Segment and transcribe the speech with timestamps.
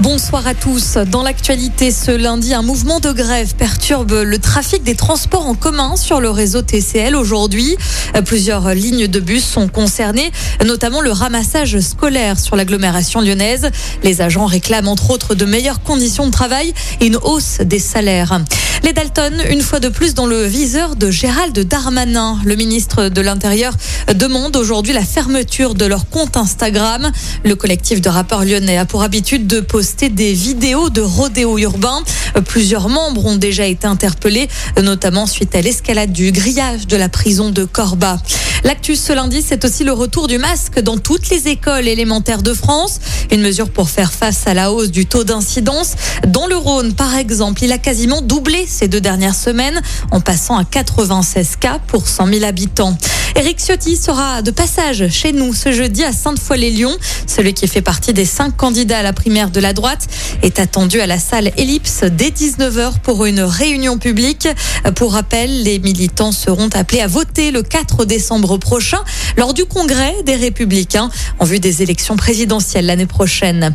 [0.00, 0.96] Bonsoir à tous.
[0.96, 5.94] Dans l'actualité ce lundi, un mouvement de grève perturbe le trafic des transports en commun
[5.94, 7.76] sur le réseau TCL aujourd'hui.
[8.24, 10.32] Plusieurs lignes de bus sont concernées,
[10.66, 13.70] notamment le ramassage scolaire sur l'agglomération lyonnaise.
[14.02, 18.40] Les agents réclament entre autres de meilleures conditions de travail et une hausse des salaires.
[18.82, 22.38] Les Dalton, une fois de plus dans le viseur de Gérald Darmanin.
[22.44, 23.72] Le ministre de l'Intérieur
[24.14, 27.10] demande aujourd'hui la fermeture de leur compte Instagram.
[27.44, 32.02] Le collectif de rappeurs lyonnais a pour habitude de des vidéos de rodéo urbain.
[32.46, 34.48] Plusieurs membres ont déjà été interpellés,
[34.82, 38.18] notamment suite à l'escalade du grillage de la prison de Corba.
[38.64, 42.54] L'actus ce lundi, c'est aussi le retour du masque dans toutes les écoles élémentaires de
[42.54, 42.98] France.
[43.30, 45.92] Une mesure pour faire face à la hausse du taux d'incidence.
[46.26, 50.56] Dans le Rhône, par exemple, il a quasiment doublé ces deux dernières semaines en passant
[50.56, 52.96] à 96 cas pour 100 000 habitants.
[53.36, 56.96] Eric Ciotti sera de passage chez nous ce jeudi à Sainte-Foy-les-Lyons.
[57.26, 60.06] Celui qui fait partie des cinq candidats à la primaire de la droite
[60.42, 64.48] est attendu à la salle Ellipse dès 19h pour une réunion publique.
[64.94, 69.02] Pour rappel, les militants seront appelés à voter le 4 décembre prochain
[69.36, 73.74] lors du congrès des Républicains en vue des élections présidentielles l'année prochaine.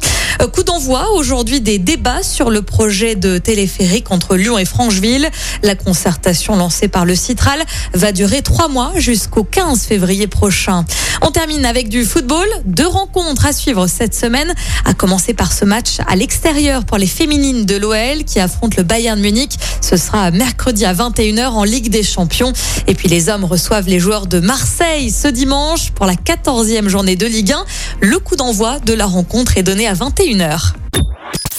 [0.53, 5.30] Coup d'envoi aujourd'hui des débats sur le projet de téléphérique entre Lyon et Francheville.
[5.64, 7.62] La concertation lancée par le Citral
[7.94, 10.86] va durer trois mois jusqu'au 15 février prochain.
[11.22, 12.47] On termine avec du football.
[12.66, 14.53] Deux rencontres à suivre cette semaine,
[14.86, 18.83] à commencer par ce match à l'extérieur pour les féminines de l'OL qui affrontent le
[18.83, 19.58] Bayern Munich.
[19.81, 22.53] Ce sera mercredi à 21h en Ligue des Champions.
[22.88, 27.16] Et puis les hommes reçoivent les joueurs de Marseille ce dimanche pour la 14e journée
[27.16, 27.66] de Ligue 1.
[28.02, 30.73] Le coup d'envoi de la rencontre est donné à 21h.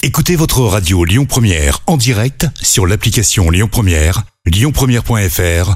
[0.03, 5.75] Écoutez votre radio Lyon Première en direct sur l'application Lyon Première, lyonpremière.fr